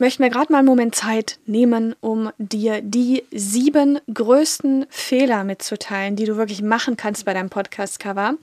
möchte 0.00 0.22
mir 0.22 0.30
gerade 0.30 0.50
mal 0.50 0.58
einen 0.58 0.66
Moment 0.66 0.94
Zeit 0.94 1.38
nehmen, 1.46 1.94
um 2.00 2.30
dir 2.38 2.80
die 2.82 3.24
sieben 3.30 4.00
größten 4.12 4.86
Fehler 4.88 5.44
mitzuteilen, 5.44 6.16
die 6.16 6.24
du 6.24 6.36
wirklich 6.36 6.62
machen 6.62 6.96
kannst 6.96 7.24
bei 7.24 7.34
deinem 7.34 7.50
Podcast-Cover. 7.50 8.34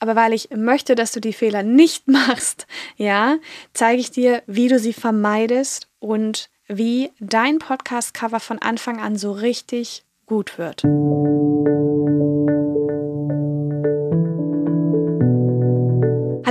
Aber 0.00 0.16
weil 0.16 0.32
ich 0.32 0.50
möchte, 0.50 0.94
dass 0.94 1.12
du 1.12 1.20
die 1.20 1.32
Fehler 1.32 1.62
nicht 1.62 2.08
machst, 2.08 2.66
ja, 2.96 3.36
zeige 3.72 4.00
ich 4.00 4.10
dir, 4.10 4.42
wie 4.46 4.68
du 4.68 4.78
sie 4.78 4.92
vermeidest 4.92 5.88
und 6.00 6.50
wie 6.68 7.10
dein 7.20 7.58
Podcast-Cover 7.58 8.40
von 8.40 8.58
Anfang 8.58 9.00
an 9.00 9.16
so 9.16 9.32
richtig 9.32 10.02
gut 10.26 10.58
wird. 10.58 10.82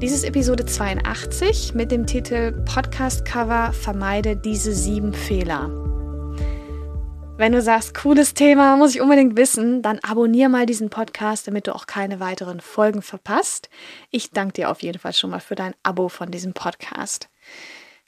Dies 0.00 0.12
ist 0.12 0.22
Episode 0.22 0.64
82 0.64 1.74
mit 1.74 1.90
dem 1.90 2.06
Titel 2.06 2.52
Podcast 2.64 3.24
Cover 3.24 3.72
Vermeide 3.72 4.36
diese 4.36 4.72
sieben 4.72 5.12
Fehler. 5.12 5.70
Wenn 7.36 7.50
du 7.50 7.60
sagst, 7.60 7.94
cooles 7.94 8.32
Thema, 8.32 8.76
muss 8.76 8.94
ich 8.94 9.00
unbedingt 9.00 9.36
wissen, 9.36 9.82
dann 9.82 9.98
abonniere 9.98 10.50
mal 10.50 10.66
diesen 10.66 10.88
Podcast, 10.88 11.48
damit 11.48 11.66
du 11.66 11.74
auch 11.74 11.86
keine 11.86 12.20
weiteren 12.20 12.60
Folgen 12.60 13.02
verpasst. 13.02 13.70
Ich 14.12 14.30
danke 14.30 14.52
dir 14.52 14.70
auf 14.70 14.84
jeden 14.84 15.00
Fall 15.00 15.14
schon 15.14 15.30
mal 15.30 15.40
für 15.40 15.56
dein 15.56 15.74
Abo 15.82 16.08
von 16.08 16.30
diesem 16.30 16.52
Podcast. 16.52 17.28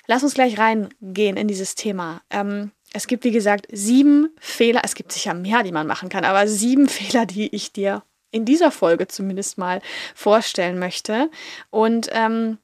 Lass 0.06 0.22
uns 0.22 0.34
gleich 0.34 0.60
reingehen 0.60 1.36
in 1.36 1.48
dieses 1.48 1.74
Thema. 1.74 2.22
Ähm, 2.30 2.70
es 2.92 3.08
gibt, 3.08 3.24
wie 3.24 3.32
gesagt, 3.32 3.66
sieben 3.72 4.30
Fehler. 4.38 4.82
Es 4.84 4.94
gibt 4.94 5.10
sicher 5.10 5.34
mehr, 5.34 5.64
die 5.64 5.72
man 5.72 5.88
machen 5.88 6.08
kann, 6.08 6.24
aber 6.24 6.46
sieben 6.46 6.86
Fehler, 6.88 7.26
die 7.26 7.52
ich 7.52 7.72
dir 7.72 8.04
in 8.30 8.44
dieser 8.44 8.70
Folge 8.70 9.08
zumindest 9.08 9.58
mal 9.58 9.80
vorstellen 10.14 10.78
möchte. 10.78 11.30
Und 11.70 12.08
ähm, 12.12 12.58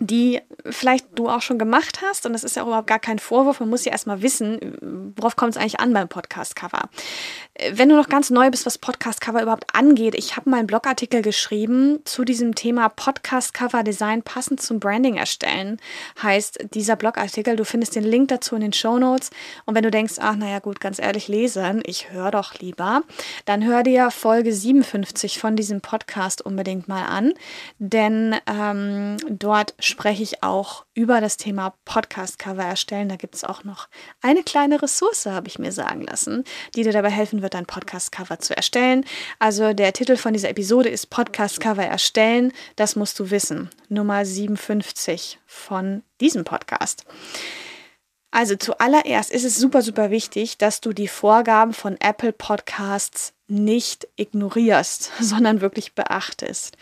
die 0.00 0.40
vielleicht 0.70 1.06
du 1.18 1.28
auch 1.28 1.42
schon 1.42 1.58
gemacht 1.58 2.00
hast. 2.02 2.26
Und 2.26 2.32
das 2.32 2.44
ist 2.44 2.56
ja 2.56 2.62
überhaupt 2.62 2.86
gar 2.86 2.98
kein 2.98 3.18
Vorwurf. 3.18 3.60
Man 3.60 3.68
muss 3.68 3.84
ja 3.84 3.92
erstmal 3.92 4.22
wissen, 4.22 5.12
worauf 5.16 5.36
kommt 5.36 5.52
es 5.52 5.56
eigentlich 5.56 5.80
an 5.80 5.92
beim 5.92 6.08
Podcast-Cover. 6.08 6.88
Wenn 7.72 7.88
du 7.88 7.96
noch 7.96 8.08
ganz 8.08 8.30
neu 8.30 8.50
bist, 8.50 8.66
was 8.66 8.78
Podcast-Cover 8.78 9.42
überhaupt 9.42 9.74
angeht, 9.74 10.14
ich 10.14 10.36
habe 10.36 10.50
mal 10.50 10.58
einen 10.58 10.66
Blogartikel 10.66 11.22
geschrieben 11.22 12.00
zu 12.04 12.24
diesem 12.24 12.54
Thema 12.54 12.88
Podcast-Cover-Design 12.88 14.22
passend 14.22 14.60
zum 14.62 14.78
Branding 14.78 15.16
erstellen. 15.16 15.78
Heißt 16.22 16.66
dieser 16.74 16.96
Blogartikel, 16.96 17.56
du 17.56 17.64
findest 17.64 17.96
den 17.96 18.04
Link 18.04 18.28
dazu 18.28 18.54
in 18.54 18.60
den 18.60 18.72
Show 18.72 18.98
Notes. 18.98 19.30
Und 19.64 19.74
wenn 19.74 19.82
du 19.82 19.90
denkst, 19.90 20.14
ach 20.18 20.36
naja 20.36 20.60
gut, 20.60 20.80
ganz 20.80 20.98
ehrlich 20.98 21.28
lesen, 21.28 21.82
ich 21.84 22.12
höre 22.12 22.30
doch 22.30 22.54
lieber, 22.54 23.02
dann 23.44 23.64
hör 23.64 23.82
dir 23.82 24.10
Folge 24.10 24.52
57 24.52 25.38
von 25.38 25.56
diesem 25.56 25.80
Podcast 25.80 26.42
unbedingt 26.42 26.86
mal 26.86 27.06
an. 27.06 27.32
Denn 27.78 28.36
ähm, 28.46 29.16
dort 29.28 29.74
spreche 29.88 30.22
ich 30.22 30.42
auch 30.42 30.84
über 30.94 31.20
das 31.20 31.36
Thema 31.36 31.74
Podcast-Cover 31.84 32.62
erstellen. 32.62 33.08
Da 33.08 33.16
gibt 33.16 33.34
es 33.34 33.44
auch 33.44 33.64
noch 33.64 33.88
eine 34.20 34.42
kleine 34.42 34.80
Ressource, 34.80 35.26
habe 35.26 35.48
ich 35.48 35.58
mir 35.58 35.72
sagen 35.72 36.02
lassen, 36.02 36.44
die 36.74 36.82
dir 36.82 36.92
dabei 36.92 37.10
helfen 37.10 37.42
wird, 37.42 37.54
dein 37.54 37.66
Podcast-Cover 37.66 38.38
zu 38.38 38.56
erstellen. 38.56 39.04
Also 39.38 39.72
der 39.72 39.92
Titel 39.92 40.16
von 40.16 40.32
dieser 40.32 40.50
Episode 40.50 40.88
ist 40.88 41.06
Podcast-Cover 41.06 41.84
erstellen. 41.84 42.52
Das 42.76 42.94
musst 42.94 43.18
du 43.18 43.30
wissen. 43.30 43.70
Nummer 43.88 44.24
57 44.24 45.40
von 45.46 46.02
diesem 46.20 46.44
Podcast. 46.44 47.04
Also 48.30 48.56
zuallererst 48.56 49.32
ist 49.32 49.44
es 49.44 49.56
super, 49.56 49.82
super 49.82 50.10
wichtig, 50.10 50.58
dass 50.58 50.80
du 50.80 50.92
die 50.92 51.08
Vorgaben 51.08 51.72
von 51.72 51.96
Apple 51.98 52.32
Podcasts 52.32 53.32
nicht 53.46 54.06
ignorierst, 54.16 55.12
sondern 55.20 55.60
wirklich 55.60 55.94
beachtest. 55.94 56.76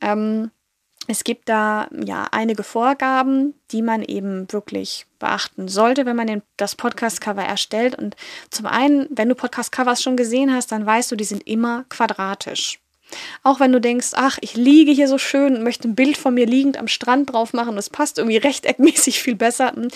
Ähm, 0.00 0.50
es 1.10 1.24
gibt 1.24 1.48
da 1.48 1.88
ja 2.06 2.28
einige 2.30 2.62
Vorgaben, 2.62 3.54
die 3.72 3.82
man 3.82 4.02
eben 4.02 4.50
wirklich 4.52 5.06
beachten 5.18 5.66
sollte, 5.66 6.06
wenn 6.06 6.14
man 6.14 6.28
den, 6.28 6.42
das 6.56 6.76
Podcast-Cover 6.76 7.42
erstellt. 7.42 7.96
Und 7.96 8.14
zum 8.50 8.66
einen, 8.66 9.08
wenn 9.10 9.28
du 9.28 9.34
Podcast-Covers 9.34 10.02
schon 10.02 10.16
gesehen 10.16 10.54
hast, 10.54 10.70
dann 10.70 10.86
weißt 10.86 11.10
du, 11.10 11.16
die 11.16 11.24
sind 11.24 11.44
immer 11.48 11.84
quadratisch. 11.88 12.78
Auch 13.42 13.58
wenn 13.58 13.72
du 13.72 13.80
denkst, 13.80 14.10
ach, 14.14 14.38
ich 14.40 14.54
liege 14.54 14.92
hier 14.92 15.08
so 15.08 15.18
schön 15.18 15.56
und 15.56 15.64
möchte 15.64 15.88
ein 15.88 15.96
Bild 15.96 16.16
von 16.16 16.32
mir 16.32 16.46
liegend 16.46 16.78
am 16.78 16.86
Strand 16.86 17.32
drauf 17.32 17.52
machen, 17.52 17.74
das 17.74 17.90
passt 17.90 18.18
irgendwie 18.18 18.36
rechteckmäßig 18.46 19.20
viel 19.20 19.34
besser, 19.34 19.72
hm, 19.72 19.88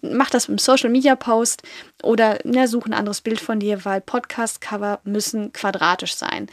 mach 0.00 0.30
das 0.30 0.48
einem 0.48 0.56
Social 0.56 0.88
Media 0.88 1.16
Post 1.16 1.64
oder 2.02 2.38
na, 2.44 2.66
such 2.66 2.86
ein 2.86 2.94
anderes 2.94 3.20
Bild 3.20 3.40
von 3.40 3.60
dir, 3.60 3.84
weil 3.84 4.00
Podcast-Cover 4.00 5.00
müssen 5.04 5.52
quadratisch 5.52 6.14
sein. 6.14 6.48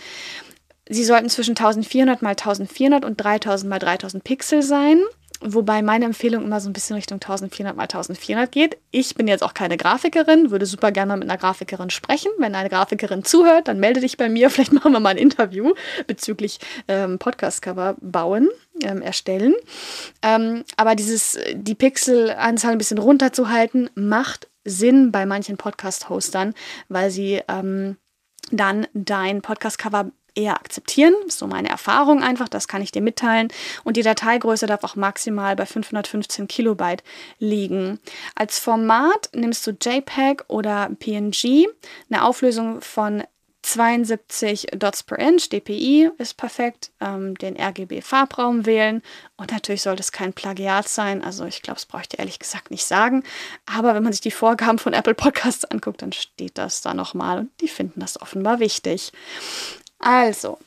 Sie 0.90 1.04
sollten 1.04 1.30
zwischen 1.30 1.52
1400 1.52 2.22
mal 2.24 2.32
1400 2.32 3.06
und 3.06 3.18
3000 3.18 3.70
mal 3.70 3.80
3000 3.80 4.24
Pixel 4.24 4.64
sein. 4.64 5.00
Wobei 5.42 5.82
meine 5.82 6.04
Empfehlung 6.04 6.44
immer 6.44 6.60
so 6.60 6.70
ein 6.70 6.74
bisschen 6.74 6.98
Richtung 6.98 7.18
1400 7.18 7.74
mal 7.74 7.84
1400 7.84 8.52
geht. 8.52 8.78
Ich 8.92 9.16
bin 9.16 9.28
jetzt 9.28 9.42
auch 9.42 9.54
keine 9.54 9.78
Grafikerin, 9.78 10.52
würde 10.52 10.66
super 10.66 10.92
gerne 10.92 11.10
mal 11.10 11.18
mit 11.18 11.30
einer 11.30 11.38
Grafikerin 11.38 11.92
sprechen. 11.92 12.30
Wenn 12.40 12.56
eine 12.56 12.70
Grafikerin 12.70 13.24
zuhört, 13.24 13.70
dann 13.70 13.80
melde 13.80 14.02
dich 14.02 14.18
bei 14.18 14.28
mir. 14.28 14.50
Vielleicht 14.50 14.74
machen 14.74 14.92
wir 14.92 15.00
mal 15.00 15.12
ein 15.12 15.18
Interview 15.18 15.74
bezüglich 16.08 16.60
ähm, 16.90 17.20
Podcast-Cover 17.20 17.96
bauen, 18.02 18.50
ähm, 18.84 19.02
erstellen. 19.02 19.54
Ähm, 20.22 20.66
aber 20.76 20.96
dieses, 20.96 21.38
die 21.54 21.76
Pixelanzahl 21.76 22.74
ein 22.74 22.78
bisschen 22.78 22.98
runterzuhalten, 22.98 23.90
macht 23.96 24.50
Sinn 24.66 25.12
bei 25.12 25.26
manchen 25.26 25.56
Podcast-Hostern, 25.56 26.54
weil 26.90 27.12
sie 27.12 27.42
ähm, 27.48 27.96
dann 28.52 28.88
dein 28.94 29.42
Podcast-Cover 29.42 30.12
eher 30.36 30.56
akzeptieren. 30.56 31.14
So 31.28 31.48
meine 31.48 31.70
Erfahrung 31.70 32.24
einfach, 32.24 32.50
das 32.50 32.68
kann 32.68 32.82
ich 32.82 32.92
dir 32.92 33.02
mitteilen. 33.02 33.50
Und 33.84 33.98
die 33.98 34.04
Dateigröße 34.04 34.68
darf 34.68 34.84
auch 34.84 34.96
maximal 34.96 35.56
bei 35.56 35.66
515 35.66 36.48
Kilobyte 36.48 37.04
liegen. 37.40 38.00
Als 38.36 38.60
Format 38.60 39.30
nimmst 39.34 39.66
du 39.68 39.72
JPEG 39.72 40.46
oder 40.48 40.90
PNG. 41.00 41.68
Eine 42.10 42.26
Auflösung 42.26 42.82
von 42.82 43.24
72 43.62 44.68
Dots 44.78 45.04
per 45.04 45.20
Inch, 45.20 45.50
DPI 45.50 46.12
ist 46.18 46.38
perfekt, 46.38 46.92
ähm, 47.02 47.36
den 47.36 47.60
RGB-Farbraum 47.60 48.66
wählen 48.66 49.02
und 49.38 49.52
natürlich 49.52 49.82
sollte 49.82 50.02
es 50.02 50.12
kein 50.12 50.34
Plagiat 50.34 50.88
sein, 50.88 51.24
also 51.24 51.46
ich 51.46 51.62
glaube, 51.62 51.78
es 51.78 51.86
brauche 51.86 52.04
ich 52.10 52.18
ehrlich 52.20 52.40
gesagt 52.40 52.72
nicht 52.72 52.86
sagen, 52.86 53.24
aber 53.66 53.94
wenn 53.94 54.04
man 54.04 54.14
sich 54.14 54.22
die 54.22 54.32
Vorgaben 54.32 54.80
von 54.80 54.94
Apple 54.94 55.14
Podcasts 55.14 55.66
anguckt, 55.66 56.02
dann 56.02 56.14
steht 56.14 56.58
das 56.58 56.82
da 56.82 56.94
nochmal 56.94 57.40
und 57.40 57.62
die 57.62 57.68
finden 57.68 58.00
das 58.00 58.22
offenbar 58.22 58.60
wichtig. 58.60 59.12
Also, 60.00 60.58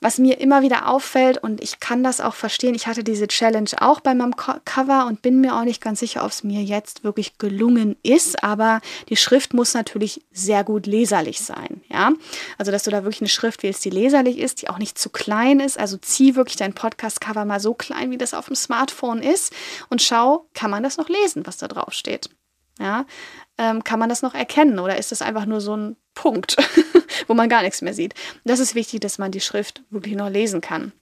was 0.00 0.16
mir 0.16 0.40
immer 0.40 0.62
wieder 0.62 0.88
auffällt 0.88 1.36
und 1.38 1.62
ich 1.62 1.78
kann 1.78 2.02
das 2.02 2.22
auch 2.22 2.34
verstehen, 2.34 2.74
ich 2.74 2.86
hatte 2.86 3.04
diese 3.04 3.28
Challenge 3.28 3.68
auch 3.80 4.00
bei 4.00 4.14
meinem 4.14 4.34
Cover 4.34 5.06
und 5.06 5.20
bin 5.20 5.42
mir 5.42 5.54
auch 5.54 5.64
nicht 5.64 5.82
ganz 5.82 6.00
sicher, 6.00 6.24
ob 6.24 6.30
es 6.30 6.42
mir 6.42 6.62
jetzt 6.62 7.04
wirklich 7.04 7.36
gelungen 7.36 7.96
ist, 8.02 8.42
aber 8.42 8.80
die 9.10 9.16
Schrift 9.16 9.52
muss 9.52 9.74
natürlich 9.74 10.24
sehr 10.32 10.64
gut 10.64 10.86
leserlich 10.86 11.40
sein, 11.40 11.82
ja? 11.88 12.12
Also, 12.56 12.72
dass 12.72 12.84
du 12.84 12.90
da 12.90 13.04
wirklich 13.04 13.20
eine 13.20 13.28
Schrift 13.28 13.62
wählst, 13.62 13.84
die 13.84 13.90
leserlich 13.90 14.38
ist, 14.38 14.62
die 14.62 14.70
auch 14.70 14.78
nicht 14.78 14.96
zu 14.96 15.10
klein 15.10 15.60
ist, 15.60 15.78
also 15.78 15.98
zieh 15.98 16.34
wirklich 16.34 16.56
dein 16.56 16.72
Podcast 16.72 17.20
Cover 17.20 17.44
mal 17.44 17.60
so 17.60 17.74
klein, 17.74 18.10
wie 18.10 18.18
das 18.18 18.32
auf 18.32 18.46
dem 18.46 18.56
Smartphone 18.56 19.22
ist 19.22 19.52
und 19.90 20.00
schau, 20.00 20.46
kann 20.54 20.70
man 20.70 20.82
das 20.82 20.96
noch 20.96 21.10
lesen, 21.10 21.46
was 21.46 21.58
da 21.58 21.68
drauf 21.68 21.92
steht? 21.92 22.30
Ja, 22.78 23.04
ähm, 23.58 23.84
kann 23.84 23.98
man 23.98 24.08
das 24.08 24.22
noch 24.22 24.34
erkennen 24.34 24.78
oder 24.78 24.96
ist 24.96 25.12
das 25.12 25.20
einfach 25.20 25.44
nur 25.44 25.60
so 25.60 25.76
ein 25.76 25.96
Punkt, 26.20 26.56
wo 27.28 27.32
man 27.34 27.48
gar 27.48 27.62
nichts 27.62 27.80
mehr 27.80 27.94
sieht? 27.94 28.12
Das 28.44 28.60
ist 28.60 28.74
wichtig, 28.74 29.00
dass 29.00 29.16
man 29.16 29.32
die 29.32 29.40
Schrift 29.40 29.82
wirklich 29.88 30.16
noch 30.16 30.28
lesen 30.28 30.60
kann. 30.60 30.92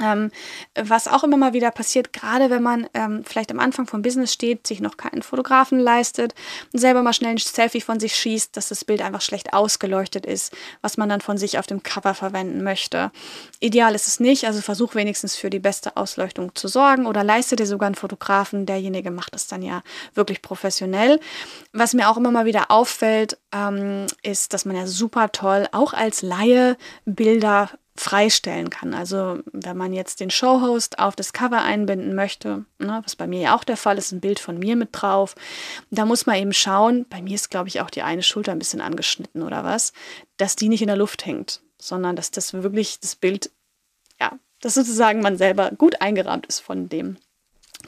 Ähm, 0.00 0.32
was 0.74 1.06
auch 1.06 1.22
immer 1.22 1.36
mal 1.36 1.52
wieder 1.52 1.70
passiert, 1.70 2.12
gerade 2.12 2.50
wenn 2.50 2.64
man 2.64 2.88
ähm, 2.94 3.22
vielleicht 3.24 3.52
am 3.52 3.60
Anfang 3.60 3.86
vom 3.86 4.02
Business 4.02 4.32
steht, 4.32 4.66
sich 4.66 4.80
noch 4.80 4.96
keinen 4.96 5.22
Fotografen 5.22 5.78
leistet 5.78 6.34
und 6.72 6.80
selber 6.80 7.02
mal 7.02 7.12
schnell 7.12 7.30
ein 7.30 7.38
Selfie 7.38 7.80
von 7.80 8.00
sich 8.00 8.16
schießt, 8.16 8.56
dass 8.56 8.68
das 8.68 8.84
Bild 8.84 9.02
einfach 9.02 9.20
schlecht 9.20 9.52
ausgeleuchtet 9.52 10.26
ist, 10.26 10.52
was 10.82 10.96
man 10.96 11.08
dann 11.08 11.20
von 11.20 11.38
sich 11.38 11.58
auf 11.58 11.68
dem 11.68 11.84
Cover 11.84 12.14
verwenden 12.14 12.64
möchte. 12.64 13.12
Ideal 13.60 13.94
ist 13.94 14.08
es 14.08 14.18
nicht, 14.18 14.46
also 14.46 14.62
versuch 14.62 14.96
wenigstens 14.96 15.36
für 15.36 15.48
die 15.48 15.60
beste 15.60 15.96
Ausleuchtung 15.96 16.52
zu 16.56 16.66
sorgen 16.66 17.06
oder 17.06 17.22
leiste 17.22 17.54
dir 17.54 17.66
sogar 17.66 17.86
einen 17.86 17.94
Fotografen, 17.94 18.66
derjenige 18.66 19.12
macht 19.12 19.36
es 19.36 19.46
dann 19.46 19.62
ja 19.62 19.82
wirklich 20.14 20.42
professionell. 20.42 21.20
Was 21.72 21.94
mir 21.94 22.08
auch 22.08 22.16
immer 22.16 22.32
mal 22.32 22.46
wieder 22.46 22.72
auffällt, 22.72 23.38
ähm, 23.52 24.06
ist, 24.22 24.54
dass 24.54 24.64
man 24.64 24.74
ja 24.74 24.88
super 24.88 25.30
toll 25.30 25.68
auch 25.70 25.92
als 25.92 26.22
Laie 26.22 26.76
Bilder 27.04 27.70
freistellen 27.96 28.70
kann. 28.70 28.92
Also 28.92 29.38
wenn 29.52 29.76
man 29.76 29.92
jetzt 29.92 30.20
den 30.20 30.30
Showhost 30.30 30.98
auf 30.98 31.14
das 31.14 31.32
Cover 31.32 31.62
einbinden 31.62 32.14
möchte, 32.14 32.64
ne, 32.78 33.00
was 33.04 33.14
bei 33.14 33.26
mir 33.26 33.40
ja 33.40 33.56
auch 33.56 33.64
der 33.64 33.76
Fall 33.76 33.98
ist, 33.98 34.10
ein 34.12 34.20
Bild 34.20 34.40
von 34.40 34.58
mir 34.58 34.74
mit 34.74 34.88
drauf, 34.92 35.36
da 35.90 36.04
muss 36.04 36.26
man 36.26 36.36
eben 36.36 36.52
schauen, 36.52 37.06
bei 37.08 37.22
mir 37.22 37.36
ist, 37.36 37.50
glaube 37.50 37.68
ich, 37.68 37.80
auch 37.80 37.90
die 37.90 38.02
eine 38.02 38.22
Schulter 38.22 38.52
ein 38.52 38.58
bisschen 38.58 38.80
angeschnitten 38.80 39.42
oder 39.42 39.62
was, 39.62 39.92
dass 40.36 40.56
die 40.56 40.68
nicht 40.68 40.82
in 40.82 40.88
der 40.88 40.96
Luft 40.96 41.24
hängt, 41.24 41.62
sondern 41.78 42.16
dass 42.16 42.32
das 42.32 42.52
wirklich 42.52 42.98
das 42.98 43.14
Bild, 43.14 43.52
ja, 44.20 44.32
dass 44.60 44.74
sozusagen 44.74 45.20
man 45.20 45.36
selber 45.36 45.70
gut 45.70 46.00
eingerahmt 46.00 46.46
ist 46.46 46.60
von 46.60 46.88
dem 46.88 47.16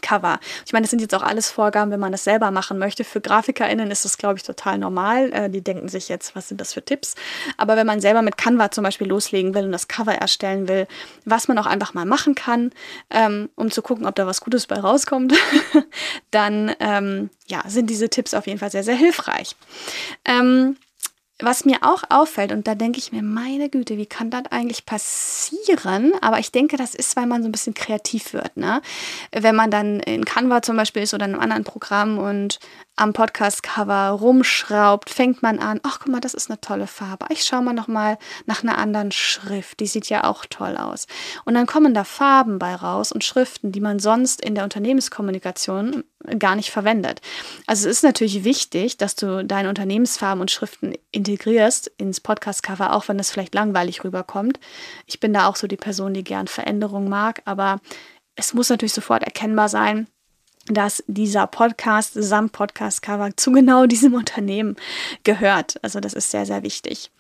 Cover. 0.01 0.39
Ich 0.65 0.73
meine, 0.73 0.85
das 0.85 0.91
sind 0.91 1.01
jetzt 1.01 1.15
auch 1.15 1.23
alles 1.23 1.51
Vorgaben, 1.51 1.91
wenn 1.91 2.01
man 2.01 2.13
das 2.13 2.25
selber 2.25 2.51
machen 2.51 2.79
möchte. 2.79 3.05
Für 3.05 3.21
GrafikerInnen 3.21 3.91
ist 3.91 4.05
das, 4.05 4.19
glaube 4.19 4.37
ich, 4.37 4.43
total 4.43 4.79
normal. 4.79 5.33
Äh, 5.33 5.51
die 5.51 5.63
denken 5.63 5.89
sich 5.89 6.09
jetzt, 6.09 6.37
was 6.37 6.49
sind 6.49 6.61
das 6.61 6.73
für 6.73 6.85
Tipps? 6.85 7.15
Aber 7.57 7.77
wenn 7.77 7.87
man 7.87 8.01
selber 8.01 8.23
mit 8.23 8.37
Canva 8.37 8.71
zum 8.71 8.85
Beispiel 8.85 9.09
loslegen 9.09 9.55
will 9.55 9.65
und 9.65 9.73
das 9.73 9.89
Cover 9.89 10.15
erstellen 10.15 10.69
will, 10.69 10.87
was 11.25 11.49
man 11.49 11.59
auch 11.59 11.67
einfach 11.67 11.95
mal 11.95 12.05
machen 12.07 12.35
kann, 12.35 12.73
ähm, 13.11 13.49
um 13.55 13.71
zu 13.71 13.83
gucken, 13.83 14.07
ob 14.07 14.15
da 14.15 14.27
was 14.27 14.41
Gutes 14.41 14.67
bei 14.67 14.79
rauskommt, 14.79 15.35
dann 16.31 16.75
ähm, 16.81 17.31
ja, 17.47 17.63
sind 17.67 17.91
diese 17.91 18.09
Tipps 18.09 18.35
auf 18.35 18.47
jeden 18.47 18.59
Fall 18.59 18.71
sehr, 18.71 18.85
sehr 18.85 18.97
hilfreich. 18.97 19.57
Ähm, 20.25 20.77
was 21.39 21.65
mir 21.67 21.79
auch 21.83 22.03
auffällt, 22.09 22.51
und 22.53 22.67
da 22.67 22.75
denke 22.75 22.99
ich 22.99 23.13
mir, 23.13 23.23
meine 23.23 23.69
Güte, 23.69 23.99
wie 23.99 24.07
kann 24.07 24.31
das 24.31 24.45
eigentlich 24.51 24.87
passieren? 24.87 26.13
Aber 26.23 26.39
ich 26.39 26.51
denke, 26.51 26.77
das 26.77 26.95
ist, 26.95 27.15
weil 27.17 27.27
man 27.27 27.43
so 27.43 27.49
ein 27.49 27.53
bisschen 27.53 27.75
kreativ 27.75 28.33
wird. 28.33 28.57
Ne? 28.57 28.81
Wenn 29.33 29.55
man 29.55 29.71
dann 29.71 30.01
in 30.01 30.25
Canva 30.25 30.63
zum 30.63 30.77
Beispiel 30.77 31.03
ist 31.03 31.13
oder 31.13 31.27
in 31.27 31.33
einem 31.33 31.43
anderen 31.43 31.65
Programm 31.65 32.19
und 32.19 32.59
am 32.97 33.13
Podcast-Cover 33.13 34.09
rumschraubt, 34.11 35.11
fängt 35.11 35.43
man 35.43 35.59
an, 35.59 35.81
ach 35.83 36.01
guck 36.01 36.09
mal, 36.09 36.21
das 36.21 36.33
ist 36.33 36.51
eine 36.51 36.61
tolle 36.61 36.87
Farbe. 36.87 37.27
Ich 37.29 37.45
schaue 37.45 37.63
mal 37.63 37.75
noch 37.75 37.89
mal 37.89 38.19
nach 38.47 38.63
einer 38.63 38.79
anderen 38.79 39.13
Schrift, 39.13 39.81
die 39.81 39.87
sieht 39.87 40.09
ja 40.09 40.25
auch 40.25 40.47
toll 40.47 40.77
aus. 40.79 41.07
Und 41.45 41.55
dann 41.55 41.67
kommen 41.67 41.93
da 41.93 42.05
Farben 42.05 42.59
bei 42.59 42.75
raus 42.75 43.13
und 43.13 43.23
Schriften, 43.23 43.71
die 43.71 43.81
man 43.81 43.99
sonst 43.99 44.41
in 44.41 44.55
der 44.55 44.65
Unternehmenskommunikation 44.65 46.05
gar 46.39 46.57
nicht 46.57 46.71
verwendet. 46.71 47.21
Also 47.67 47.89
es 47.89 47.99
ist 47.99 48.03
natürlich 48.03 48.45
wichtig, 48.45 48.97
dass 48.97 49.15
du 49.15 49.45
deine 49.45 49.69
Unternehmensfarben 49.69 50.41
und 50.41 50.51
Schriften 50.51 50.95
integrierst 51.13 51.89
ins 51.99 52.21
Podcast-Cover, 52.21 52.95
auch 52.95 53.09
wenn 53.09 53.19
es 53.19 53.31
vielleicht 53.31 53.55
langweilig 53.55 54.05
rüberkommt. 54.05 54.59
Ich 55.07 55.21
bin 55.21 55.35
da 55.35 55.49
auch 55.49 55.57
so 55.57 55.67
die 55.67 55.77
Person, 55.77 56.15
die 56.15 56.25
gern 56.25 56.49
Veränderungen 56.49 57.11
mag, 57.11 57.43
aber 57.45 57.81
es 58.37 58.55
muss 58.55 58.71
natürlich 58.71 58.93
sofort 58.93 59.23
erkennbar 59.23 59.69
sein, 59.69 60.09
dass 60.69 61.03
dieser 61.07 61.47
Podcast 61.47 62.13
samt 62.15 62.53
Podcast-Cover 62.53 63.31
zu 63.37 63.53
genau 63.53 63.87
diesem 63.87 64.15
Unternehmen 64.15 64.77
gehört. 65.25 65.77
Also 65.83 66.01
das 66.01 66.15
ist 66.15 66.31
sehr, 66.31 66.47
sehr 66.47 66.63
wichtig. 66.63 67.11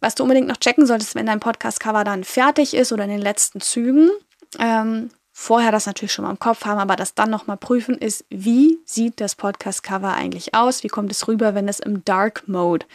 Was 0.00 0.14
du 0.14 0.22
unbedingt 0.22 0.48
noch 0.48 0.56
checken 0.56 0.86
solltest, 0.86 1.14
wenn 1.14 1.26
dein 1.26 1.40
Podcast-Cover 1.40 2.04
dann 2.04 2.24
fertig 2.24 2.74
ist 2.74 2.92
oder 2.92 3.04
in 3.04 3.10
den 3.10 3.20
letzten 3.20 3.60
Zügen, 3.60 4.10
ähm, 4.58 5.10
vorher 5.32 5.72
das 5.72 5.86
natürlich 5.86 6.12
schon 6.12 6.24
mal 6.24 6.30
im 6.30 6.38
Kopf 6.38 6.64
haben, 6.64 6.78
aber 6.78 6.96
das 6.96 7.14
dann 7.14 7.30
nochmal 7.30 7.56
prüfen 7.56 7.96
ist, 7.96 8.24
wie 8.30 8.78
sieht 8.84 9.20
das 9.20 9.34
Podcast-Cover 9.34 10.12
eigentlich 10.12 10.54
aus? 10.54 10.82
Wie 10.82 10.88
kommt 10.88 11.12
es 11.12 11.28
rüber, 11.28 11.54
wenn 11.54 11.68
es 11.68 11.80
im 11.80 12.04
Dark 12.04 12.48
Mode 12.48 12.86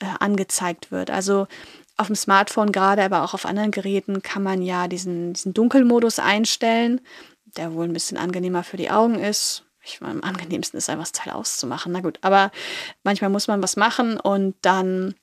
äh, 0.00 0.06
angezeigt 0.18 0.90
wird? 0.90 1.10
Also 1.10 1.46
auf 1.98 2.06
dem 2.06 2.16
Smartphone 2.16 2.72
gerade, 2.72 3.02
aber 3.02 3.22
auch 3.22 3.34
auf 3.34 3.46
anderen 3.46 3.70
Geräten 3.70 4.22
kann 4.22 4.42
man 4.42 4.62
ja 4.62 4.88
diesen, 4.88 5.32
diesen 5.32 5.54
Dunkelmodus 5.54 6.18
einstellen 6.18 7.00
der 7.56 7.74
wohl 7.74 7.84
ein 7.84 7.92
bisschen 7.92 8.18
angenehmer 8.18 8.62
für 8.62 8.76
die 8.76 8.90
Augen 8.90 9.18
ist. 9.18 9.64
Ich 9.84 10.00
meine, 10.00 10.14
am 10.14 10.24
angenehmsten 10.24 10.78
ist 10.78 10.90
einfach 10.90 11.04
das 11.04 11.12
Teil 11.12 11.32
auszumachen. 11.32 11.92
Na 11.92 12.00
gut, 12.00 12.18
aber 12.22 12.50
manchmal 13.04 13.30
muss 13.30 13.46
man 13.46 13.62
was 13.62 13.76
machen 13.76 14.18
und 14.18 14.56
dann 14.62 15.14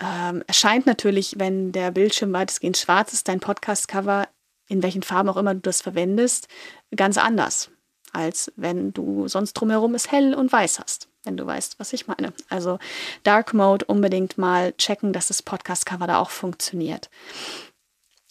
ähm, 0.00 0.44
erscheint 0.46 0.86
natürlich, 0.86 1.38
wenn 1.38 1.72
der 1.72 1.90
Bildschirm 1.90 2.32
weitestgehend 2.32 2.76
schwarz 2.76 3.12
ist, 3.12 3.28
dein 3.28 3.40
Podcast-Cover, 3.40 4.28
in 4.68 4.82
welchen 4.82 5.02
Farben 5.02 5.28
auch 5.28 5.36
immer 5.36 5.54
du 5.54 5.60
das 5.60 5.80
verwendest, 5.80 6.48
ganz 6.94 7.18
anders, 7.18 7.70
als 8.12 8.52
wenn 8.56 8.92
du 8.92 9.26
sonst 9.26 9.54
drumherum 9.54 9.94
es 9.94 10.12
hell 10.12 10.34
und 10.34 10.52
weiß 10.52 10.78
hast, 10.78 11.08
wenn 11.24 11.36
du 11.36 11.46
weißt, 11.46 11.80
was 11.80 11.92
ich 11.92 12.06
meine. 12.06 12.32
Also 12.48 12.78
Dark 13.24 13.54
Mode 13.54 13.86
unbedingt 13.86 14.38
mal 14.38 14.72
checken, 14.74 15.12
dass 15.12 15.28
das 15.28 15.42
Podcast-Cover 15.42 16.06
da 16.06 16.18
auch 16.18 16.30
funktioniert. 16.30 17.10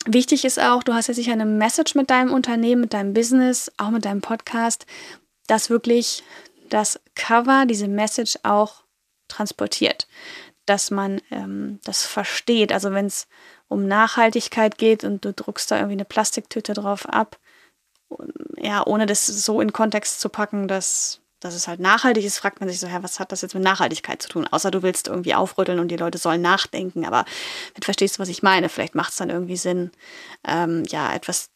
Wichtig 0.10 0.46
ist 0.46 0.60
auch, 0.60 0.84
du 0.84 0.94
hast 0.94 1.08
ja 1.08 1.14
sicher 1.14 1.34
eine 1.34 1.46
Message 1.46 1.94
mit 1.96 2.10
deinem 2.10 2.32
Unternehmen, 2.32 2.82
mit 2.82 2.94
deinem 2.94 3.14
Business, 3.14 3.70
auch 3.78 3.90
mit 3.90 4.06
deinem 4.06 4.22
Podcast, 4.22 4.86
dass 5.48 5.70
wirklich 5.70 6.24
das 6.70 7.00
Cover 7.14 7.66
diese 7.66 7.90
Message 7.90 8.40
auch 8.44 8.84
transportiert, 9.28 10.08
dass 10.66 10.92
man 10.92 11.22
ähm, 11.30 11.80
das 11.84 12.06
versteht. 12.06 12.72
Also 12.72 12.94
wenn 12.94 13.08
es 13.08 13.28
um 13.68 13.86
Nachhaltigkeit 13.86 14.78
geht 14.78 15.04
und 15.04 15.26
du 15.26 15.34
druckst 15.34 15.70
da 15.72 15.76
irgendwie 15.76 15.96
eine 15.96 16.06
Plastiktüte 16.06 16.74
drauf 16.74 17.06
ab, 17.06 17.38
ja, 18.56 18.88
ohne 18.88 19.08
das 19.08 19.28
so 19.28 19.60
in 19.60 19.74
Kontext 19.74 20.22
zu 20.22 20.30
packen, 20.30 20.70
dass 20.70 21.20
dass 21.40 21.54
es 21.54 21.68
halt 21.68 21.80
nachhaltig 21.80 22.26
ist, 22.26 22.40
fragt 22.40 22.60
man 22.60 22.70
sich 22.70 22.80
so, 22.80 22.88
ja, 22.88 23.04
was 23.04 23.20
hat 23.20 23.32
das 23.32 23.42
jetzt 23.42 23.54
mit 23.54 23.64
Nachhaltigkeit 23.64 24.22
zu 24.22 24.30
tun? 24.30 24.48
Außer 24.48 24.72
du 24.72 24.82
willst 24.82 25.08
irgendwie 25.08 25.36
aufrütteln 25.36 25.80
und 25.80 25.90
die 25.90 25.98
Leute 25.98 26.18
sollen 26.18 26.42
nachdenken. 26.42 27.06
Aber 27.06 27.26
wenn 27.74 27.96
du 27.96 28.20
was 28.20 28.30
ich 28.30 28.44
meine, 28.44 28.70
vielleicht 28.70 28.96
macht 28.96 29.12
es 29.12 29.18
dann 29.18 29.30
irgendwie 29.30 29.58
Sinn, 29.58 29.92
ähm, 30.48 30.84
ja, 30.88 31.14
etwas 31.14 31.52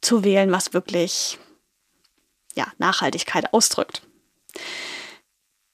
zu 0.00 0.24
wählen, 0.24 0.50
was 0.50 0.72
wirklich 0.72 1.38
ja, 2.54 2.66
Nachhaltigkeit 2.78 3.52
ausdrückt. 3.52 4.02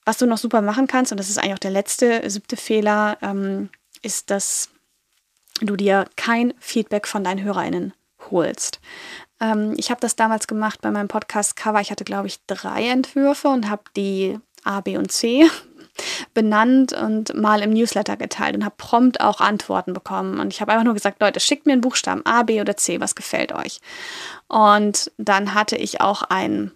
Was 0.05 0.19
du 0.19 0.27
noch 0.27 0.39
super 0.39 0.63
machen 0.63 0.87
kannst, 0.87 1.13
und 1.13 1.19
das 1.19 1.29
ist 1.29 1.39
eigentlich 1.39 1.55
auch 1.55 1.59
der 1.59 1.71
letzte, 1.71 2.29
siebte 2.29 2.57
Fehler, 2.57 3.19
ähm, 3.23 3.71
ist, 4.03 4.31
dass 4.31 4.71
du 5.61 5.77
dir 5.77 6.07
kein 6.17 6.55
Feedback 6.59 7.07
von 7.07 7.25
deinen 7.25 7.43
HörerInnen 7.43 7.93
holst. 8.31 8.81
Ähm, 9.41 9.75
ich 9.77 9.91
habe 9.91 10.01
das 10.01 10.17
damals 10.17 10.47
gemacht 10.47 10.81
bei 10.83 10.91
meinem 10.91 11.09
Podcast-Cover. 11.09 11.81
Ich 11.81 11.91
hatte, 11.91 12.05
glaube 12.05 12.29
ich, 12.29 12.45
drei 12.47 12.89
Entwürfe 12.89 13.49
und 13.49 13.69
habe 13.69 13.83
die 13.97 14.39
A, 14.65 14.81
B 14.81 14.97
und 14.97 15.11
C 15.11 15.49
benannt 16.35 16.93
und 16.93 17.35
mal 17.35 17.63
im 17.63 17.73
Newsletter 17.73 18.17
geteilt 18.17 18.55
und 18.55 18.65
habe 18.65 18.75
prompt 18.77 19.21
auch 19.21 19.41
Antworten 19.41 19.93
bekommen. 19.93 20.39
Und 20.39 20.53
ich 20.53 20.61
habe 20.61 20.73
einfach 20.73 20.85
nur 20.85 20.95
gesagt, 20.95 21.21
Leute, 21.21 21.41
schickt 21.41 21.67
mir 21.67 21.73
einen 21.73 21.81
Buchstaben 21.81 22.25
A, 22.25 22.43
B 22.43 22.61
oder 22.61 22.77
C, 22.77 23.01
was 23.01 23.15
gefällt 23.15 23.53
euch? 23.53 23.81
Und 24.49 25.11
dann 25.17 25.55
hatte 25.55 25.77
ich 25.77 26.01
auch 26.01 26.23
ein, 26.23 26.73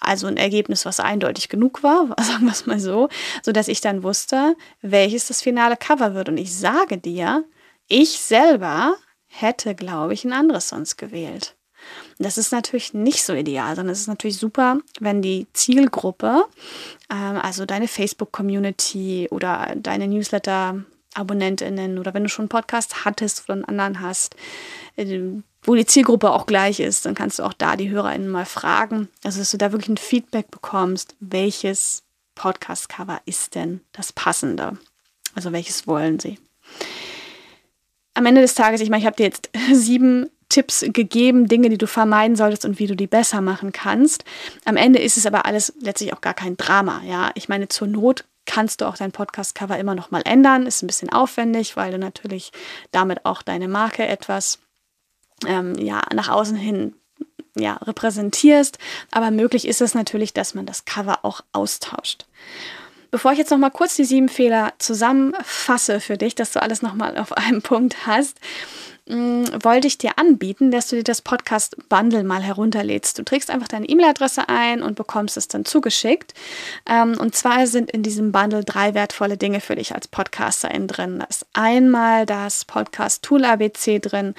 also 0.00 0.26
ein 0.26 0.36
Ergebnis, 0.36 0.84
was 0.86 1.00
eindeutig 1.00 1.48
genug 1.48 1.82
war, 1.82 2.14
sagen 2.20 2.44
wir 2.44 2.52
es 2.52 2.66
mal 2.66 2.80
so, 2.80 3.08
sodass 3.42 3.68
ich 3.68 3.80
dann 3.80 4.02
wusste, 4.02 4.56
welches 4.80 5.26
das 5.26 5.42
finale 5.42 5.76
Cover 5.76 6.14
wird. 6.14 6.28
Und 6.28 6.38
ich 6.38 6.56
sage 6.56 6.98
dir, 6.98 7.44
ich 7.88 8.20
selber 8.20 8.94
hätte, 9.26 9.74
glaube 9.74 10.14
ich, 10.14 10.24
ein 10.24 10.32
anderes 10.32 10.68
sonst 10.68 10.96
gewählt. 10.96 11.56
Das 12.18 12.38
ist 12.38 12.52
natürlich 12.52 12.94
nicht 12.94 13.24
so 13.24 13.34
ideal, 13.34 13.74
sondern 13.76 13.92
es 13.92 14.00
ist 14.00 14.08
natürlich 14.08 14.38
super, 14.38 14.78
wenn 15.00 15.22
die 15.22 15.46
Zielgruppe, 15.52 16.44
ähm, 17.10 17.36
also 17.36 17.66
deine 17.66 17.88
Facebook-Community 17.88 19.28
oder 19.30 19.74
deine 19.76 20.06
Newsletter-AbonnentInnen 20.08 21.98
oder 21.98 22.14
wenn 22.14 22.22
du 22.22 22.28
schon 22.28 22.44
einen 22.44 22.48
Podcast 22.50 23.04
hattest 23.04 23.44
oder 23.44 23.54
einen 23.54 23.64
anderen 23.64 24.00
hast, 24.00 24.36
äh, 24.96 25.20
wo 25.62 25.74
die 25.74 25.86
Zielgruppe 25.86 26.30
auch 26.30 26.46
gleich 26.46 26.78
ist, 26.80 27.06
dann 27.06 27.14
kannst 27.14 27.38
du 27.38 27.42
auch 27.42 27.54
da 27.54 27.76
die 27.76 27.90
HörerInnen 27.90 28.28
mal 28.28 28.44
fragen, 28.44 29.08
also 29.24 29.38
dass 29.38 29.50
du 29.50 29.56
da 29.56 29.72
wirklich 29.72 29.88
ein 29.88 29.96
Feedback 29.96 30.50
bekommst, 30.50 31.16
welches 31.20 32.02
Podcast-Cover 32.34 33.20
ist 33.24 33.54
denn 33.54 33.80
das 33.92 34.12
passende? 34.12 34.78
Also 35.34 35.52
welches 35.52 35.86
wollen 35.86 36.20
sie? 36.20 36.38
Am 38.14 38.26
Ende 38.26 38.40
des 38.40 38.54
Tages, 38.54 38.80
ich 38.80 38.90
meine, 38.90 39.00
ich 39.00 39.06
habe 39.06 39.16
dir 39.16 39.24
jetzt 39.24 39.50
sieben 39.72 40.30
Tipps 40.54 40.84
gegeben, 40.86 41.48
Dinge, 41.48 41.68
die 41.68 41.78
du 41.78 41.88
vermeiden 41.88 42.36
solltest 42.36 42.64
und 42.64 42.78
wie 42.78 42.86
du 42.86 42.94
die 42.94 43.08
besser 43.08 43.40
machen 43.40 43.72
kannst. 43.72 44.24
Am 44.64 44.76
Ende 44.76 45.00
ist 45.00 45.16
es 45.16 45.26
aber 45.26 45.46
alles 45.46 45.72
letztlich 45.80 46.12
auch 46.12 46.20
gar 46.20 46.34
kein 46.34 46.56
Drama. 46.56 47.02
Ja, 47.04 47.32
ich 47.34 47.48
meine, 47.48 47.66
zur 47.66 47.88
Not 47.88 48.24
kannst 48.46 48.80
du 48.80 48.84
auch 48.84 48.96
dein 48.96 49.10
Podcast-Cover 49.10 49.76
immer 49.78 49.96
noch 49.96 50.12
mal 50.12 50.22
ändern. 50.24 50.66
Ist 50.66 50.82
ein 50.82 50.86
bisschen 50.86 51.12
aufwendig, 51.12 51.76
weil 51.76 51.90
du 51.90 51.98
natürlich 51.98 52.52
damit 52.92 53.24
auch 53.24 53.42
deine 53.42 53.66
Marke 53.66 54.06
etwas 54.06 54.60
ähm, 55.44 55.74
ja, 55.74 56.02
nach 56.14 56.28
außen 56.28 56.56
hin 56.56 56.94
ja, 57.56 57.74
repräsentierst. 57.74 58.78
Aber 59.10 59.32
möglich 59.32 59.66
ist 59.66 59.80
es 59.80 59.94
natürlich, 59.94 60.34
dass 60.34 60.54
man 60.54 60.66
das 60.66 60.84
Cover 60.84 61.24
auch 61.24 61.40
austauscht. 61.50 62.26
Bevor 63.10 63.32
ich 63.32 63.38
jetzt 63.38 63.50
noch 63.50 63.58
mal 63.58 63.70
kurz 63.70 63.96
die 63.96 64.04
sieben 64.04 64.28
Fehler 64.28 64.72
zusammenfasse 64.78 65.98
für 65.98 66.16
dich, 66.16 66.36
dass 66.36 66.52
du 66.52 66.62
alles 66.62 66.80
noch 66.80 66.94
mal 66.94 67.18
auf 67.18 67.32
einem 67.32 67.60
Punkt 67.60 68.06
hast, 68.06 68.38
mh, 69.06 69.62
wollte 69.62 69.86
ich 69.86 69.98
dir 69.98 70.18
anbieten, 70.18 70.70
dass 70.70 70.88
du 70.88 70.96
dir 70.96 71.04
das 71.04 71.22
Podcast 71.22 71.76
Bundle 71.88 72.24
mal 72.24 72.42
herunterlädst. 72.42 73.18
Du 73.18 73.24
trägst 73.24 73.50
einfach 73.50 73.68
deine 73.68 73.88
E-Mail-Adresse 73.88 74.48
ein 74.48 74.82
und 74.82 74.96
bekommst 74.96 75.36
es 75.36 75.48
dann 75.48 75.64
zugeschickt. 75.64 76.34
Ähm, 76.86 77.18
und 77.18 77.34
zwar 77.34 77.66
sind 77.66 77.90
in 77.90 78.02
diesem 78.02 78.32
Bundle 78.32 78.64
drei 78.64 78.94
wertvolle 78.94 79.36
Dinge 79.36 79.60
für 79.60 79.76
dich 79.76 79.94
als 79.94 80.08
Podcasterin 80.08 80.86
drin. 80.88 81.18
Da 81.18 81.26
ist 81.26 81.46
einmal 81.52 82.26
das 82.26 82.64
Podcast 82.64 83.22
Tool 83.22 83.44
ABC 83.44 83.98
drin, 83.98 84.34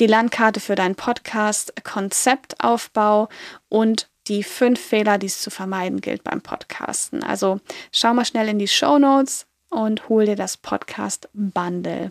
die 0.00 0.06
Landkarte 0.06 0.60
für 0.60 0.74
deinen 0.74 0.94
Podcast, 0.94 1.72
Konzeptaufbau 1.84 3.28
und 3.68 4.08
die 4.26 4.42
fünf 4.42 4.78
Fehler, 4.78 5.18
die 5.18 5.26
es 5.26 5.40
zu 5.40 5.50
vermeiden 5.50 6.00
gilt 6.00 6.22
beim 6.22 6.42
Podcasten. 6.42 7.22
Also 7.22 7.60
schau 7.92 8.12
mal 8.12 8.26
schnell 8.26 8.48
in 8.48 8.58
die 8.58 8.68
Show 8.68 8.98
Notes 8.98 9.46
und 9.70 10.08
hol 10.08 10.26
dir 10.26 10.36
das 10.36 10.56
Podcast 10.56 11.28
Bundle. 11.32 12.10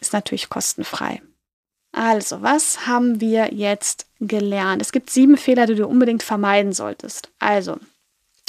ist 0.00 0.12
natürlich 0.12 0.50
kostenfrei. 0.50 1.22
Also, 1.94 2.42
was 2.42 2.86
haben 2.86 3.20
wir 3.20 3.54
jetzt 3.54 4.06
gelernt? 4.20 4.82
Es 4.82 4.90
gibt 4.90 5.10
sieben 5.10 5.36
Fehler, 5.36 5.66
die 5.66 5.76
du 5.76 5.86
unbedingt 5.86 6.24
vermeiden 6.24 6.72
solltest. 6.72 7.30
Also, 7.38 7.78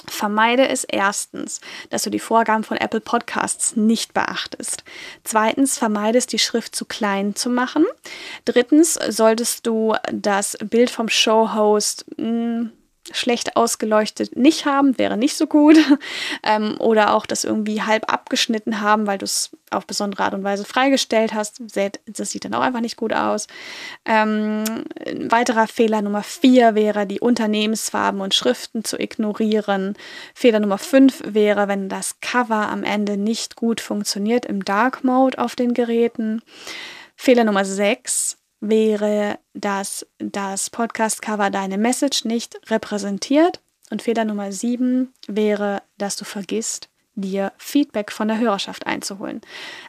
Vermeide 0.07 0.67
es 0.67 0.83
erstens, 0.83 1.61
dass 1.89 2.03
du 2.03 2.09
die 2.09 2.19
Vorgaben 2.19 2.63
von 2.63 2.77
Apple 2.77 2.99
Podcasts 2.99 3.75
nicht 3.75 4.13
beachtest. 4.13 4.83
Zweitens, 5.23 5.77
vermeide 5.77 6.17
es, 6.17 6.27
die 6.27 6.37
Schrift 6.37 6.75
zu 6.75 6.85
klein 6.85 7.35
zu 7.35 7.49
machen. 7.49 7.85
Drittens, 8.45 8.93
solltest 8.93 9.65
du 9.65 9.95
das 10.11 10.57
Bild 10.63 10.89
vom 10.89 11.09
Showhost 11.09 12.05
mh, 12.17 12.25
hm, 12.27 12.71
schlecht 13.11 13.55
ausgeleuchtet 13.55 14.35
nicht 14.35 14.65
haben, 14.65 14.97
wäre 14.97 15.17
nicht 15.17 15.37
so 15.37 15.47
gut. 15.47 15.77
ähm, 16.43 16.75
oder 16.79 17.13
auch 17.13 17.25
das 17.25 17.43
irgendwie 17.43 17.81
halb 17.81 18.11
abgeschnitten 18.11 18.81
haben, 18.81 19.07
weil 19.07 19.17
du 19.17 19.25
es 19.25 19.51
auf 19.71 19.85
besondere 19.85 20.23
Art 20.23 20.33
und 20.33 20.43
Weise 20.43 20.65
freigestellt 20.65 21.33
hast. 21.33 21.61
Das 22.07 22.31
sieht 22.31 22.45
dann 22.45 22.53
auch 22.53 22.61
einfach 22.61 22.81
nicht 22.81 22.97
gut 22.97 23.13
aus. 23.13 23.47
Ähm, 24.05 24.63
ein 25.05 25.31
weiterer 25.31 25.67
Fehler 25.67 26.01
Nummer 26.01 26.23
vier 26.23 26.75
wäre, 26.75 27.05
die 27.05 27.19
Unternehmensfarben 27.19 28.21
und 28.21 28.33
Schriften 28.33 28.83
zu 28.83 28.99
ignorieren. 28.99 29.95
Fehler 30.33 30.59
Nummer 30.59 30.77
fünf 30.77 31.21
wäre, 31.25 31.67
wenn 31.67 31.89
das 31.89 32.19
Cover 32.21 32.69
am 32.69 32.83
Ende 32.83 33.17
nicht 33.17 33.55
gut 33.55 33.81
funktioniert 33.81 34.45
im 34.45 34.65
Dark 34.65 35.03
Mode 35.03 35.37
auf 35.37 35.55
den 35.55 35.73
Geräten. 35.73 36.41
Fehler 37.15 37.43
Nummer 37.43 37.65
sechs 37.65 38.37
wäre, 38.59 39.39
dass 39.53 40.05
das 40.17 40.69
Podcast-Cover 40.69 41.49
deine 41.49 41.77
Message 41.77 42.25
nicht 42.25 42.59
repräsentiert. 42.69 43.61
Und 43.91 44.01
Fehler 44.01 44.25
Nummer 44.25 44.51
sieben 44.51 45.13
wäre, 45.27 45.83
dass 45.97 46.15
du 46.15 46.25
vergisst, 46.25 46.89
dir 47.15 47.51
Feedback 47.57 48.11
von 48.11 48.27
der 48.27 48.39
Hörerschaft 48.39 48.85
einzuholen. 48.85 49.41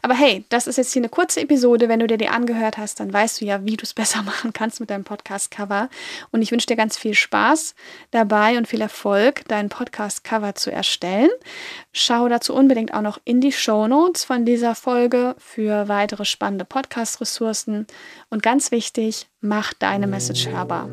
Aber 0.03 0.15
hey, 0.15 0.45
das 0.49 0.67
ist 0.67 0.77
jetzt 0.77 0.93
hier 0.93 1.01
eine 1.01 1.09
kurze 1.09 1.41
Episode. 1.41 1.89
Wenn 1.89 2.01
du 2.01 2.07
dir 2.07 2.19
die 2.19 2.29
angehört 2.29 2.79
hast, 2.79 3.01
dann 3.01 3.13
weißt 3.13 3.41
du 3.41 3.45
ja, 3.45 3.65
wie 3.65 3.77
du 3.77 3.83
es 3.83 3.95
besser 4.07 4.23
machen 4.23 4.53
kannst 4.53 4.81
mit 4.81 4.91
deinem 4.91 5.05
Podcast-Cover. 5.05 5.89
Und 6.31 6.43
ich 6.43 6.53
wünsche 6.53 6.67
dir 6.67 6.77
ganz 6.77 6.97
viel 6.97 7.15
Spaß 7.15 7.75
dabei 8.11 8.57
und 8.57 8.69
viel 8.69 8.81
Erfolg, 8.81 9.43
dein 9.49 9.69
Podcast-Cover 9.69 10.55
zu 10.55 10.71
erstellen. 10.71 11.31
Schau 11.93 12.29
dazu 12.29 12.55
unbedingt 12.55 12.95
auch 12.95 13.03
noch 13.03 13.21
in 13.25 13.41
die 13.41 13.53
Show 13.53 13.87
Notes 13.89 14.25
von 14.25 14.45
dieser 14.45 14.75
Folge 14.75 15.35
für 15.39 15.89
weitere 15.89 16.25
spannende 16.25 16.65
Podcast-Ressourcen. 16.65 17.87
Und 18.31 18.43
ganz 18.43 18.71
wichtig, 18.71 19.27
mach 19.41 19.73
deine 19.73 20.07
Message 20.07 20.49
hörbar. 20.49 20.89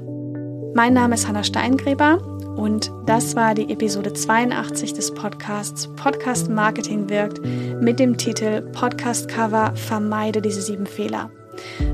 Mein 0.76 0.94
Name 0.94 1.14
ist 1.16 1.28
Hanna 1.28 1.44
Steingräber 1.44 2.33
und 2.56 2.92
das 3.06 3.36
war 3.36 3.56
die 3.56 3.72
Episode 3.72 4.14
82 4.14 4.94
des 4.94 5.14
Podcasts 5.14 5.88
Podcast 5.96 6.50
Marketing 6.50 7.10
wirkt 7.10 7.42
mit 7.82 8.00
dem 8.00 8.18
Titel 8.18 8.62
Podcast 8.72 9.28
Cover 9.28 9.74
Vermeide 9.76 10.42
diese 10.42 10.62
sieben 10.62 10.86
Fehler. 10.86 11.30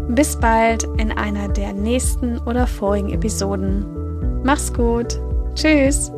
Bis 0.10 0.36
bald 0.36 0.84
in 0.98 1.12
einer 1.12 1.48
der 1.50 1.74
nächsten 1.74 2.38
oder 2.40 2.68
vorigen 2.68 3.10
Episoden. 3.10 4.42
Mach's 4.44 4.74
gut. 4.74 5.20
Tschüss. 5.56 6.12